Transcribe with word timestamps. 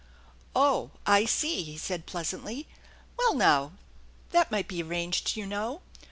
"Oh, 0.55 0.89
I 1.05 1.25
see/' 1.25 1.63
he 1.63 1.77
said 1.77 2.07
pleasantly." 2.07 2.67
Well, 3.19 3.35
now, 3.35 3.73
that 4.31 4.49
might 4.51 4.67
be 4.67 4.81
arranged, 4.81 5.35
you 5.35 5.45
know. 5.45 5.81